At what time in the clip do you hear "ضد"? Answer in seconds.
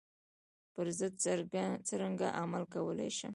0.99-1.13